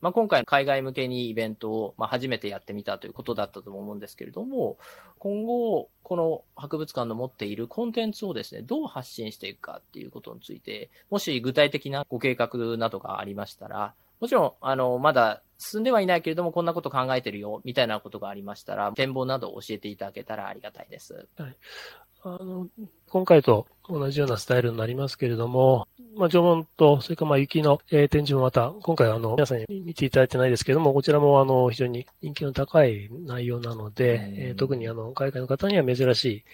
[0.00, 4.78] まあ、今回海外向けにイベントを、まあ、初めてやってみたということだったと思うんですけれども、
[5.18, 21.28] 今後、この博物館の持っているコンテンツをですね、どう発信していくかっていうことについて、もし具体的なご計画などがありましたら、もちろん、あの、まだ進んではいないけれども、こんなこと考えてるよ、みたいなことがありましたら、展望などを教えていただけたらありがたいです。
[21.36, 21.56] はい。
[22.22, 22.68] あの、
[23.08, 36.44] 今回と同じようなスタイルになりますけれども、まあ、縄文と、それからまあ雪の、えー展示もまた、今回あの、皆さんに見ていただいてないですけれども、こちらもあの、非常に人気の高い内容なので、うんえー特にあの、海外の方には珍しい、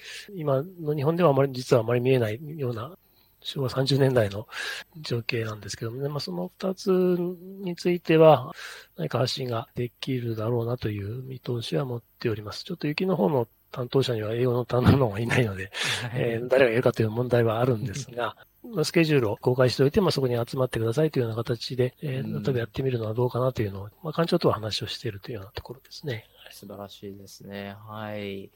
[0.40, 2.96] 今の日本ではあまり、実はあまり見えないような、
[3.40, 4.48] 昭和30年代の
[4.96, 8.53] 情景なんですけどもね、まあ、その二つについては、
[8.96, 12.64] 何か発信ができるだろうなという見通しは持っております。
[12.64, 15.72] ちょっと雪の方の担当者には英語の担当の方がいないので、
[16.14, 26.26] えー誰がやるかという問題はあるんですが、 まあスケジュールを公開しておいて、まあ、そこに集まってくださいというような形で、えーうん例えばやってみるのはどうかなというのを、まあ、館長とは話をしているというようなところですね。
[26.52, 27.74] 素晴らしいですね。
[27.88, 28.50] はい。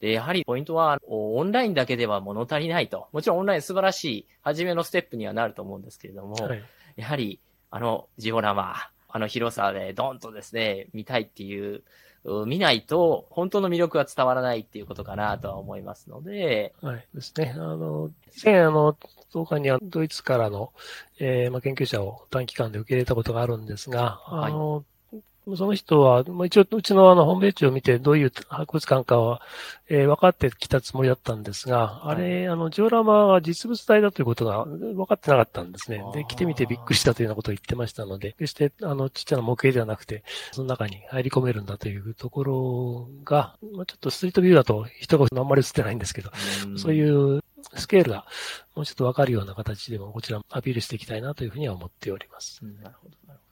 [0.00, 3.08] で、やはりポイントは、おオンラインだけでは物足りないと。
[3.12, 6.62] もちろんオンライン素晴らしい、初めのステップにはなると思うんですけれども、はい。
[6.96, 8.76] やはり、あの、ジオラマ、
[9.08, 11.84] あの広さでドンとですね、見たいっていう、う
[12.46, 17.06] 見ないと、本当の魅力は伝わらないっていうことかなとは思いますので、はい。
[17.14, 17.52] ですね。
[17.56, 18.96] あの、以前、あの、
[19.32, 20.72] 当館にはドイツからの、
[21.18, 24.84] えーまあ、研究者を短期間で受け入れたことがあるんですが、あの、
[25.56, 29.42] その人は、まあ、一応、うちのあの、ホームページを見て、どういう博物館かは、
[29.88, 46.30] えー分かってきたつもりだったんですが、あれ、あの、ジオラマは実物大だということが分かってなかったんですねで、来てみてびっくりしたというようなことを言ってましたので、決して、あの、ちっちゃな模型ではなくて、その中に入り込めるんだというところが、まあ、ちょっとストリートビューだと人があんまり映ってないんですけど、
[46.76, 47.42] そうういう
[47.76, 48.26] スケールが
[48.74, 52.64] もうちょっとわかるような形でもこちらアピールしていきたいなというふうには思っております。
[52.64, 52.80] ん。
[52.82, 53.40] なるほど、なる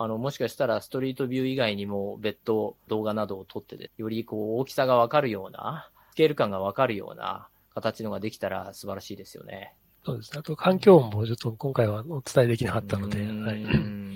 [0.00, 9.74] あの、もしかしたらストリートビュー以外にも別途動画などを撮ってで、よりこう大きさがわかるような、スケール感がわかるような形のができたら素晴らしいですよね。
[10.04, 10.38] そうですね。
[10.38, 13.62] あと環境音もちょっと今回はお伝えできなかったので、うんはい。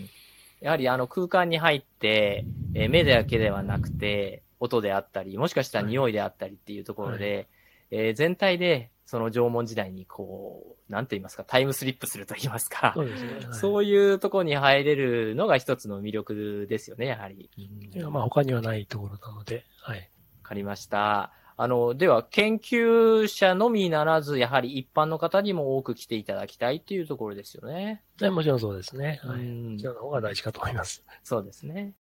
[0.65, 7.49] やはりあの空間に入って、えー目だけではなくて、音であったり、もしかしたら匂いであったりっていうところで、
[7.91, 13.13] えー全体でその縄文時代にこう、なんて言いますか、タイムスリップすると言いますかそ、うね。
[13.13, 17.51] はいそういうところに入れるのが一つの魅力ですよね、やはり。
[17.57, 19.99] いやまあ他にはないところなので、はい。
[19.99, 20.05] わ
[20.43, 21.33] かりました。
[21.57, 28.03] あの、では、研究者のみならず、やはり一般の方にも多く来ていただきたいっていうところですよね。
[28.19, 29.21] でもちろんそうですね。
[29.23, 29.41] はい。
[29.41, 31.05] うんこちらの方が大事かと思います。
[31.23, 31.95] そうですね。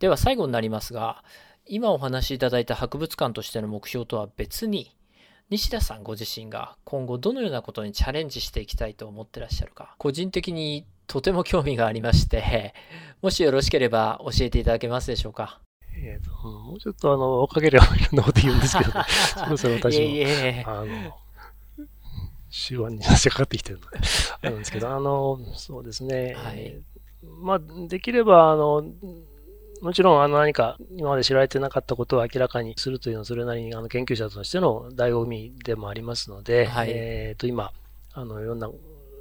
[0.00, 1.24] では最後になりますが、
[1.66, 4.94] 今お話しいただいた博物館としての目標とは別に、
[5.54, 12.74] 西田さんご自身が今後どのようなことにチャレンジしていきたいと思ってらっしゃるか、個人的にとても興味がありまして、
[13.22, 15.60] もしよろしければ教えていただけますでしょうか。
[15.96, 18.90] えっ、と、うんもうちょっとあの、おかげればいろんなこと言うんですけど、
[19.46, 20.02] そろそろ私も。
[20.02, 20.64] いえいえ。
[20.66, 20.86] あの、
[22.50, 23.98] 手腕に差し掛かってきてるので、
[24.42, 26.34] あるんですけど、あの、そうですね。
[26.34, 26.94] はいえー
[27.40, 28.84] まあ、できれば、あの、
[29.84, 36.88] もちろん、あの、何か、今まで知られてなかったことを明らかにするというのは、それなりに、あの、研究者としての醍醐味でもありますので、はい。
[36.90, 37.70] えっ、と、今、
[38.14, 38.70] あの、いろんな、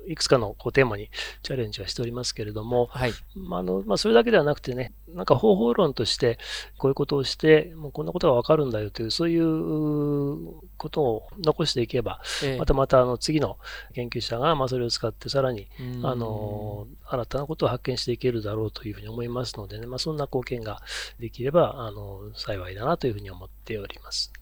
[0.08, 1.10] いくつかのこうテーマに
[1.42, 3.14] チャレンジはしておりますけれども、はい。
[3.36, 6.38] まあ、あの、まあ、それだけではなくてね、なんか方法論として、
[6.78, 13.58] こういうことをして、もうこんなことがわかるんだよという、そういうことを残していけば、ええまたまたあの次の
[13.94, 20.82] 研究者が、まあ、それを使ってさらに、うんあの、新たなことを発見していけるだろうというふうに思いますのでね、まあ、そんな貢献が
[21.20, 24.34] できれば、あの、幸いだなというふうに思っております。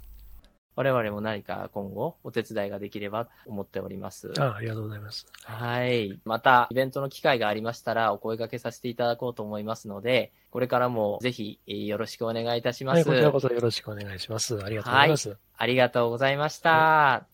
[0.75, 4.33] 我々も何か今後お手伝いができればと思っております。
[4.37, 5.27] あありがとうございます。
[5.43, 6.19] はい。
[6.25, 12.95] また、イベントの機会がありましたら、お声掛けさせていただこうと思いますので、これからもぜひ、えーよろしくお願いいたします。
[12.95, 14.63] はい、こちらこそよろしくお願いします。
[14.63, 15.37] ありがとうございます。
[15.57, 17.27] ありがとうございました。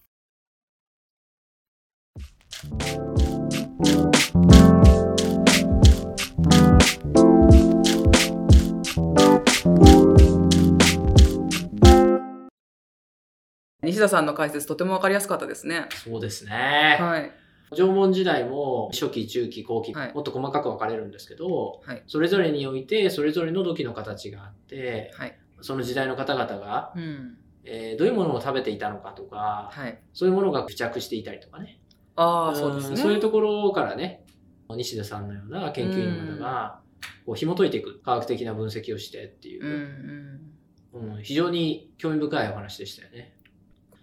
[13.87, 15.85] 西田さんの解説とてもわかりやすかったですね。
[16.03, 16.97] そうですね。
[16.99, 17.31] はい。
[17.73, 22.03] 縄文時代も初期、中期、後期、はいもっと細かく分かれるんですけど、はい。
[22.05, 25.37] それぞれにおいて、それぞれの土器の形があって、はい。
[25.61, 27.37] その時代の方々が、うん。
[27.63, 29.97] えーどういうものを食べていたのかとか、はい。
[30.13, 31.79] そういうものが付着していたりとかね。
[32.17, 32.95] ああ、そうですね。
[32.95, 34.25] んそういうところからね、
[34.69, 36.81] 西田さんのような研究員の方が、
[37.25, 41.13] こう紐解いていく、科学的な分析をしてっていう、うんうん。
[41.13, 43.36] うん非常に興味深いお話でしたよね。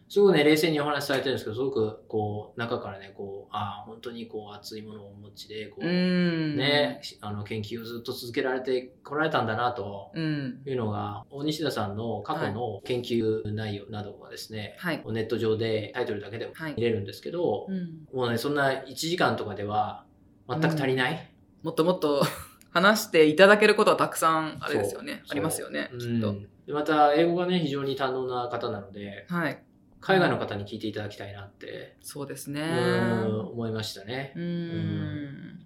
[0.08, 6.56] すごくね、冷静にお話しされてるんですけど、すごく、こう、中からね、こう、ああ、本当にこう、熱いものをお持ちで、こう、うん。
[6.56, 10.62] ね、あの、研究をずっと続けられてこられたんだな、とうん。
[10.66, 15.02] いうのが、大西田さんの過去の研究内容などはですね、はい。
[15.06, 18.06] ネット上でタイトルだけでもはい見れるんですけど、うん。
[18.12, 20.04] もうね、そんな1時間とかでは
[20.48, 21.30] 全く足りない。
[21.62, 22.22] もっともっと
[22.72, 25.22] 話していただけることはたくさんあれですよね。
[25.30, 25.90] ありますよね。
[25.92, 26.34] うきっと。
[26.72, 29.62] また、英語がね、非常に堪能な方なので、はい。
[30.04, 32.60] 海外の方に聞いていただきたいなって、そうですね。
[32.60, 34.38] うん思いましたねう。
[34.38, 35.64] ん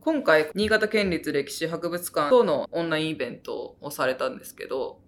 [0.00, 4.98] 今回、新潟県立歴史博物館とのオンラインイベントをされたんですけど、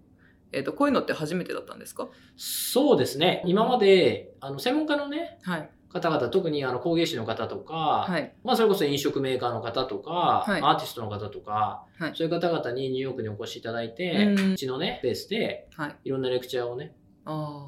[0.53, 2.07] えっ、と、こういうのって初めてだったんですか？
[2.37, 3.43] そうですね。
[3.45, 5.69] 今まで、あの、専門家のね、はい。
[5.89, 8.33] 方々、特にあの工芸士の方とか、はい。
[8.45, 15.95] まあそれこそ飲食メーカーの方とか、はいアーティストの方とか、はいそういう方々にニューヨークにお越しいただいて、ううんちのね、ベースではい。
[16.05, 16.95] いろんなレクチャーをね、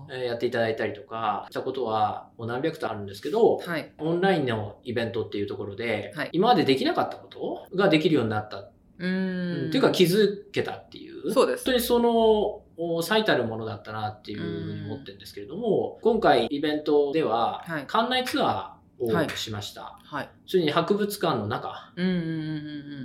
[0.09, 3.71] やっていただいたりとかしたことはもう何百とあるんですけど、あ。
[3.71, 3.91] はい。
[3.97, 8.57] オンラインのイベントっていうところで、はい今までできなかったことができるようになった。
[8.59, 9.67] うーん。
[9.69, 11.31] っていうか気づけたっていう。
[11.33, 19.99] そうです本当にそのお最たるものだったなっていうふうに思ってるんですけれども、今回イベントでははい館内ツアーはいをしました。
[20.03, 20.29] はい。
[20.45, 21.93] それに博物館の中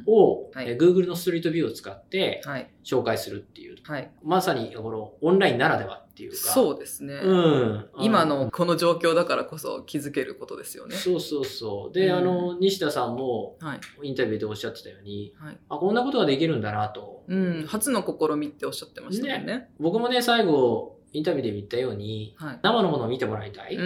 [0.07, 2.43] を、Google のストリートビューを使って。
[2.85, 3.77] 紹介するっていう。
[3.85, 4.11] はい。
[4.25, 6.37] まさにこのオンラインならではっていうか。
[6.37, 7.15] そうですね。
[7.15, 7.87] うん。
[8.01, 10.97] 今のこの状況だからこそ気づけることですよね。
[10.97, 11.95] そうそうそう。
[11.95, 14.09] で、うんあの、西田さんもはい。
[14.09, 15.59] インタビューでおっしゃってたように、はい。
[15.69, 17.25] あ、こんなことができるんだなと。
[17.29, 17.65] うん。
[17.67, 19.71] 初の試みっておっしゃってましたもんね。
[19.79, 22.61] 僕もね、最後、インタビューで言ったように、はい。
[22.63, 23.77] 生のものを見てもらいたい。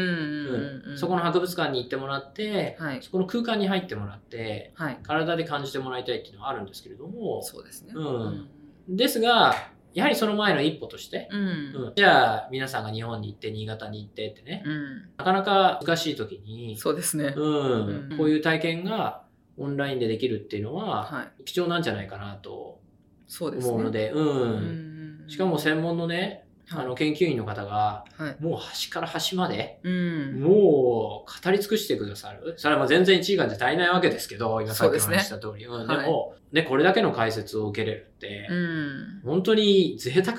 [0.97, 3.03] そこの博物館に行ってもらって、はい。
[3.03, 4.99] そこの空間に入ってもらって、はい。
[5.03, 7.93] 体で感じてもらいたいっていうのはあるんですけれども、そうですね。
[7.95, 8.49] うん
[8.89, 9.55] ですが、
[9.95, 11.41] やはりその前の一歩として、うん。
[11.41, 11.43] う
[11.91, 15.09] んじゃあ皆さんが日本に行って、新潟に行ってってね、うん。
[15.17, 17.35] なかなか難しい時に、そうですね。
[17.37, 19.23] うんうんこういう体験が
[19.57, 21.45] オンラインでできるっていうのは、はい。
[21.45, 22.81] 貴重なんじゃないかなと
[23.27, 23.73] そうですね。
[23.73, 24.87] 思うので、うんうん
[25.29, 28.43] しかも専門のね、あの研究員の方が、はい。
[28.43, 30.41] もう端から端まで、うん。
[30.41, 32.55] もう語り尽くしてくださる。
[32.57, 35.65] それはまあ全然1時間じゃ足りないわけですけど、今さっき話しした通り。
[35.65, 39.21] でも、ね、これだけの解説を受けれるって、うん。
[39.25, 40.39] 本当に贅沢？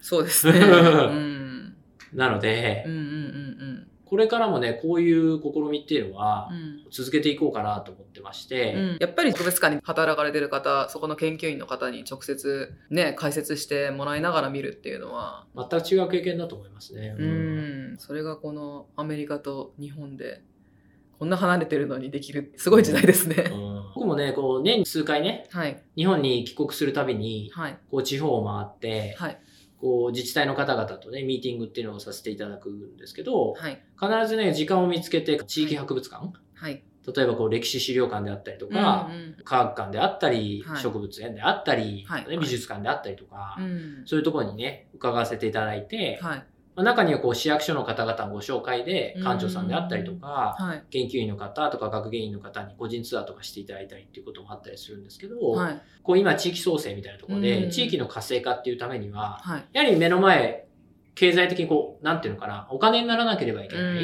[0.00, 0.58] そうですね。
[0.58, 1.76] うん。
[2.14, 2.84] なので、
[4.08, 6.50] これからもね、こういう試みっていうのは
[6.90, 17.14] 続けていこうかなと思ってまして、うん、やっぱり博物館に働かれてる方そこの研究員の方に直接ね解説してもらいながら見るっていうのは全く違う経験だと思いますね。
[17.18, 17.96] うん。
[17.98, 20.42] それがこのアメリカと日本で
[21.18, 23.50] こんな離れてるのにできるすごい時代ですね。
[23.50, 23.92] うん。
[23.94, 25.82] 僕もね、こう年に数回ね、はい。
[25.96, 27.78] 日本に帰国するたびに、はい。
[27.90, 29.38] こう地方を回って、はい
[29.80, 33.82] こう自治体の方々とね、ミーティングっていうのをさせていただくんですけど、はい。
[34.00, 36.82] 必ずね、時間を見つけて、地域博物館、はい。
[37.16, 40.82] 例えばこう歴史資料館であったりとか、うん科学館であったり、はい。
[40.82, 42.28] 植物園であったり、はい。
[42.28, 44.02] ね美術館であったりとか、うんうん。
[44.04, 46.46] そういうところにね、伺わせていただいて、はい
[46.78, 50.84] まあ中にはこう市役所の方々のご紹介で、館長さんであったりとか、はい。
[50.90, 55.82] 研究員の方とか学芸員の方に個人ツアーとかしていただいたりっていうこともあったりするんですけど、はい。
[56.04, 59.64] こう今地域創生みたいなところで、うん地域の活性化っていうためには、はい。
[59.72, 60.66] やはり目の前、
[61.16, 63.98] 経済的にこう、なんていうのかな、お金にならなければいけないっ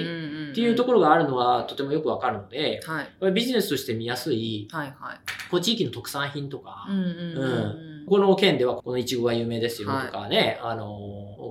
[0.53, 3.09] ていうところがあるのはとてもよくわかるので、はい。
[3.21, 5.19] これビジネスとして見やすい、はいはい。
[5.49, 7.05] こう地域の特産品とか、うんうん。
[7.09, 10.87] うんこの県ではこのイチゴが有名ですよとかね、あの、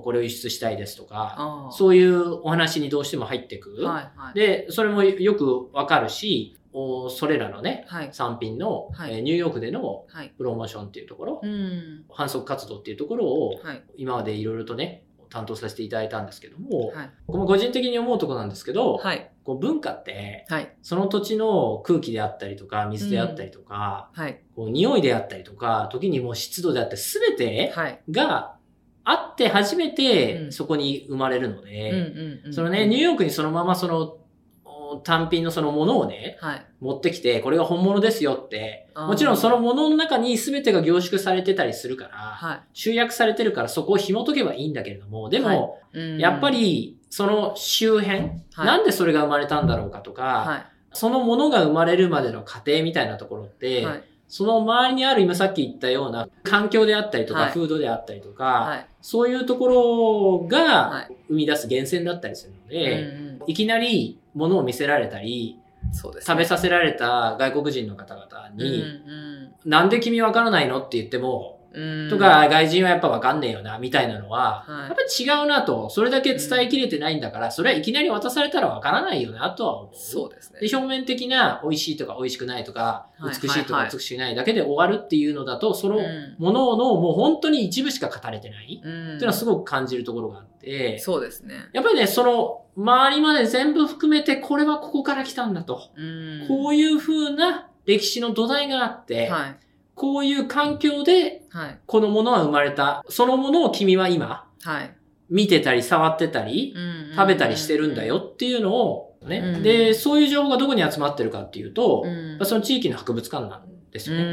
[0.02, 3.82] これを輸出したいですとか、そういうお話にどうしても入ってく。
[3.82, 4.34] はいはい。
[4.34, 8.08] で、それもよくわかるし、おそれらのね、はい。
[8.12, 9.14] 産品の、はい。
[9.14, 10.32] えーニューヨークでのはい。
[10.36, 12.04] プロモーションっていうところ、うん。
[12.10, 13.82] 反則活動っていうところをはい。
[13.96, 17.10] 今までいろいろとね、担当させていただいたんですけども、はい。
[17.26, 20.74] 僕も個人的に思うところなんですけど、はいこう文化って、はい。
[20.82, 24.40] その土地の空気であったりとか、水であったりとか、はい。
[24.56, 28.00] こう匂いであったりとか、時にもう湿度であって全てはい。
[28.10, 28.56] が
[29.04, 30.52] あって初めうてん。
[30.52, 32.52] そこに生まれるのうんで、うんうん。
[32.54, 34.16] そのね、ニューヨークにそのままその
[34.64, 36.66] お単品のそのものをね、はい。
[36.80, 48.66] 持ってきて、これが本物ですよって、もちろんそのものの中に全てが凝縮されてたりするから、はい集約されてるからそこを紐解けばいいんだけれども、でも、うんやっぱりその周辺、はい。
[48.66, 54.04] なんでそれが生まれたんだろうかとか、はそのものが生まれるまでの過程みたいなところって、いはい。
[54.26, 57.52] その周りにある今さっき言ったような環境であったりとか、はい。
[57.52, 58.86] 風土であったりとか、はい。
[59.00, 61.16] そういうところはがい。
[61.28, 63.50] 生み出す源泉だったりするので、うんうん。
[63.50, 65.60] いきなり物を見せられたり、
[65.92, 66.34] そうですね。
[66.34, 71.63] 食べさせられた外国人の方々に、うんなんで君わからないのって言っても、うん
[72.08, 75.90] とか、外人はやっぱわかんねえよな、みたいなのは、はいやっぱり違うなと。
[75.90, 79.94] それだけ伝えきれてないんだから、それはいきなり渡されたらわからないよな、とは思う。
[79.94, 80.60] そうですね。
[80.60, 91.54] で、表面的な美味しいとか美味しくないとか、はい美しいとはいか美しくないだけで終わるっていうのだと、そのうんもののもう本当に一部しか語れてない、ってうんいうのはすごく感じるところがあって、そうですね。
[91.72, 95.90] やっぱりね、その周りまで全部含めて、これはここから来たんだと。
[95.96, 99.56] うんこういう風な歴史の土台があって、はい。
[99.94, 101.78] こういう環境ではい。
[101.86, 103.04] このものは生まれた。
[103.08, 104.94] そのものを君は今、はい。
[105.30, 106.74] 見てたり触ってたり、
[107.14, 112.04] 食べたりしてるんだよっていうのをね、うんで、そういう情報がどこに集まってるかっていうと、
[112.42, 114.18] その地域の博物館なんですうん。
[114.18, 114.30] よね。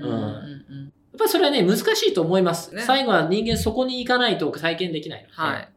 [0.00, 0.92] うん。
[1.12, 2.74] やっぱりそれはね、難しいと思います。
[2.74, 5.68] ね最後は人間そこに行かないと体験できないので、はい。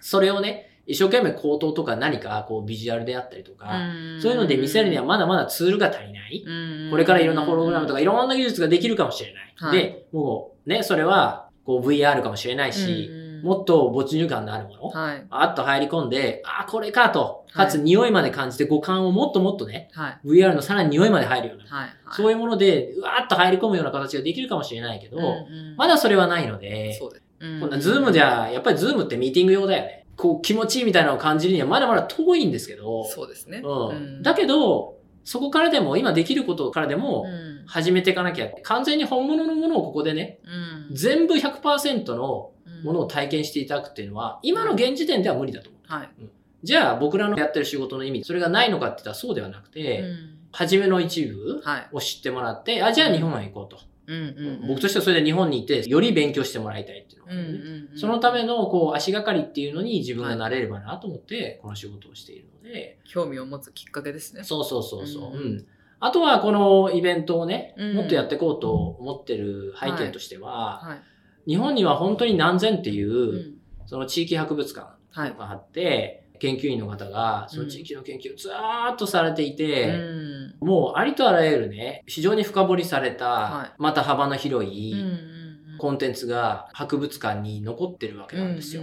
[0.00, 3.80] それをね、一生懸命口頭とか何かこうビジュアルであったりとか、
[4.20, 6.44] そういうので見せるにはまだまだツールが足りない。
[6.46, 6.50] う
[6.88, 9.54] んこれからいろんなホログラムとかいろんな技術ができるかもしれない。
[9.56, 13.10] はいで、もうね、それはこう VR かもしれないし、
[13.42, 15.26] もっと没入感のあるもの、はい。
[15.30, 20.42] あっと入り込んで、あ、これかと、はいかつ匂いまで感じて五感をもっともっとね、はい。
[20.42, 21.88] VR のさらに匂いまで入るような、はい。
[22.10, 27.22] そういうもので、うわーっと入り込むような形ができるかもしれないけど、うんまだそれはないので、そうです。
[27.60, 30.01] こんな Zoom じゃ、やっぱり Zoom ってミーティング用だよね。
[30.16, 33.62] こう気持ちいいみたいなのを感じるにはまだまだ遠いんですけど、そうですね。
[33.64, 34.22] うん。
[34.22, 38.50] だけど、そこからでも、今できることからでも、うん始めていかなきゃ。
[38.64, 40.40] 完全に本物のものをここでね、
[40.90, 42.50] うん全部100%の
[42.84, 45.82] ものをうん体験していただくっていうのは、今の現時点では無理だと思う。
[45.92, 46.08] はい。
[46.64, 51.88] じゃあ、僕らのやってる仕事の意味、それがないのかって言ったらそうではなくて、うん初めの一部はい。
[51.92, 53.80] を知ってもらって、あ、じゃあ日本へ行こうと。
[54.06, 54.16] うん
[54.62, 64.44] うん僕としてはそれで日本に行って、より勉強してもらいたいっていうのがね、うんうんそのための、こう、足がかりっていうのに自分がなれればなと思って、この仕事をしているので、興味を持つきっかけですね。
[64.44, 65.30] そうそうそうそう。
[65.32, 65.66] ううんん。
[66.00, 70.94] あとは、このイベントをね、うんもっとやっていこうと思ってる背景としては、は
[71.46, 71.50] い。
[71.50, 75.36] 日本には本当に何千っていう、うんその地域博物館はい。
[75.36, 79.92] があって、研究員の方が、その地域の研究をずーっとされていて、う
[80.60, 80.66] ん。
[80.66, 83.72] もうありとあらゆるね、非常に深掘りされた、はい。
[83.78, 84.96] また幅の広うんい
[85.78, 88.82] コンテンツが博物館に残ってるわけなんですよ。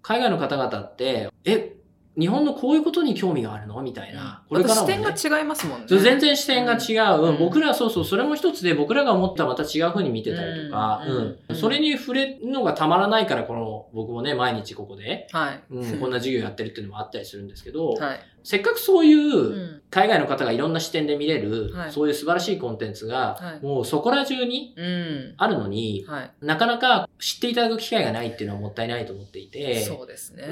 [0.00, 1.76] 海外の方々って、え、
[2.18, 3.82] 日本のこういうことに興味があるの？
[3.82, 4.44] みたいな。
[4.48, 4.94] これからも、ね。
[5.14, 5.86] 視点が違いますもんね。
[5.88, 7.28] 全然視点が違う、うん。
[7.30, 11.16] うん僕らはそうそう、それも一つで僕らが思ったらまた違う風に見てたりとか、うん。
[11.16, 11.38] うん。
[11.48, 11.56] うん。
[11.56, 15.62] それに触れるのがたまらないから、この僕もね、毎日ここで、はい。
[15.70, 18.20] うん、こんな授業やってるっていうのもあったりするんですけど、はい。
[18.44, 25.34] せっかくそういううん海外の方がいろんな視点で見れる、はいそういう素晴らしいコンテンツが、はいもうそこら中にうん。
[25.36, 26.30] あるのに、はい。
[26.40, 30.48] なかなか知っていただく機会がないっていうのはもったいないと思っていて、そうですね。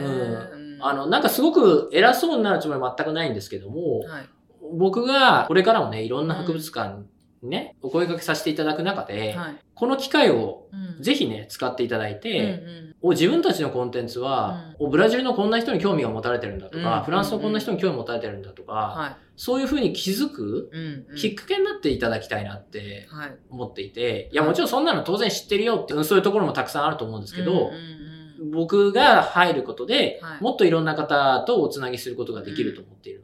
[0.80, 4.28] あの、なんかすごく偉そうになるつもりは全くないんですけども、はい。
[4.78, 7.04] 僕がこれからもね、いろんな博物館に
[7.42, 9.56] ね、お声掛けさせていただく中で、はい。
[9.74, 11.02] この機会をうん。
[11.02, 12.94] ぜひね、使っていただいて、うんうん。
[13.02, 20.70] お自分たちのコンテンツは、おブラジルのこんな人に興味が持たれてるんだとか、うんフランスのこんな人に興味持たれてるんだとか、はそういうふうに気づく
[21.16, 23.36] きっかけになっていただきたいなってはい。
[23.50, 27.72] 思っていて、いやもちろんそんなの当然知ってるよって、そういうところもたくさんあると思うんですけど、うんうん
[28.42, 28.50] うん。
[28.52, 30.42] 僕が入ることで、はい。
[30.42, 33.21] もっといろんな方とおつなぎすることができると思っている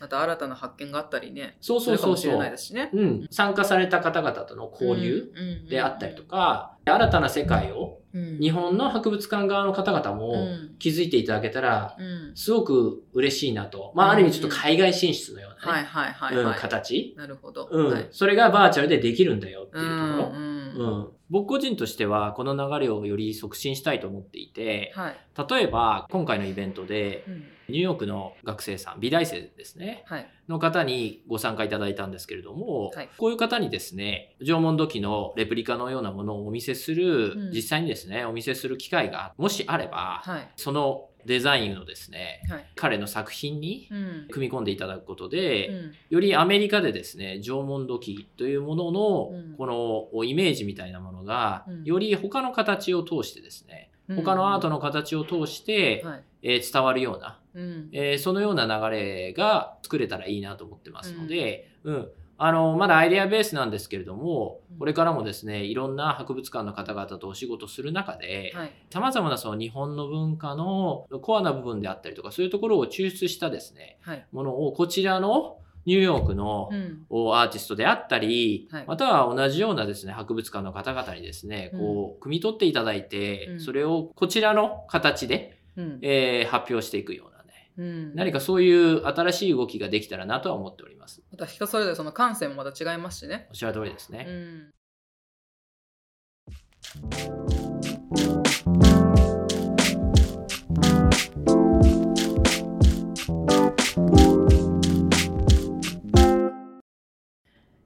[0.00, 1.56] また新たな発見があったりね。
[1.60, 2.50] そうそうそうそうするかもしれない。
[2.50, 2.90] ですしね。
[2.92, 5.32] うん、参加された方々との交流
[5.68, 12.32] であったりとか、新たな世界をうん、日本の博物館側の方々もうん気づいていただけたら、うん。
[12.34, 13.92] すごく嬉しいなと。
[13.94, 16.58] まあ、ある意味ちょっと海外進出のようなね、はいはいはいうんはい。
[16.58, 17.68] 形、なるほど。
[17.70, 18.08] うんはい。
[18.10, 20.38] それがバーチャルでできるんだよっていうところ。
[20.38, 25.16] うんうん僕個人としてはこの流れをより促進したいと思っていて、はい。
[25.50, 30.26] 例えば今回のイベントでうんニューヨークの学生さん、美大生ですね、はい。
[30.48, 40.48] の方にご参加いただいたんですけれども、はいこういう方にですね、縄文土器のレプリカのようなものをお見せする、うん実際にですね、お見せする機会がもしあれば、はい。
[40.56, 42.66] そのデザインをですね、はい。
[42.74, 44.28] 彼の作品にうん。
[44.30, 56.22] 組み込んでいただくことで、うんよりアメリカでですね、縄文土器というもののうん、このイメージみたいなものがうん、より他の形を通してですね、他のアートの形を通して、はい。
[56.40, 57.88] えー伝わるような、うん。
[57.92, 62.08] えーそのような流れが作れたらいいなと思ってますので、うん。
[62.40, 68.72] あの、まだアイデアベースなんですけれどもうん、これからもですね、いろんな博物館の方々とお仕事する中で、はい。
[68.90, 74.26] 様々なその日本の文化のコアな部分であったりとか、そういうところを抽出したですね、はい。
[74.30, 77.06] ものをこちらのニューヨークのうん。
[77.34, 85.98] アーティストであったり、はいまたは同じようなですね、博物館の方々にですね、こう、汲み取っていただいて、うんそれをこちらの形で、うん。
[86.02, 87.37] えー発表していくようなね、
[87.78, 88.14] うん。
[88.14, 91.22] 何かそういう新しい動きができたらなとは思っております。
[91.30, 93.46] また人それぞれその感性もまた違いますしね。
[93.50, 94.26] おっしゃる通りですね。
[94.28, 94.70] うん。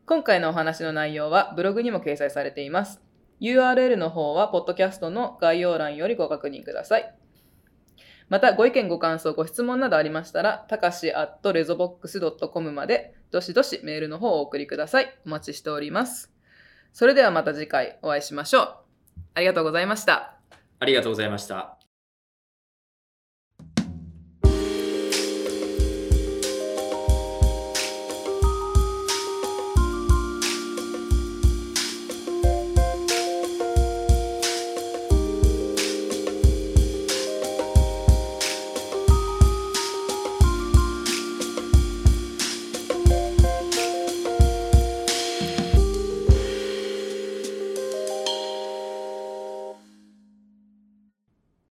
[0.07, 3.01] 今回のお話の内容はブログにも掲載されています。
[3.41, 7.22] URL の方はポッドキャストの概要欄よりご確認ください。
[8.33, 15.15] また、ご意見、ご感想、ご質問などありましたら、たかし at resobox.com まで、どしどしメールの方をお送りください。
[15.27, 16.33] お待ちしております。
[16.95, 18.77] それではまた次回お会いしましょう。
[19.35, 20.39] ありがとうございました。
[20.79, 21.82] ありがとうございました。